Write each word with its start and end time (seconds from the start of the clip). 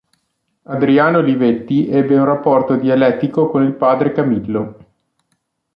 Adriano 0.63 1.19
Olivetti 1.19 1.87
ebbe 1.87 2.17
un 2.17 2.25
rapporto 2.25 2.75
dialettico 2.75 3.51
con 3.51 3.61
il 3.61 3.75
padre 3.75 4.11
Camillo. 4.11 4.79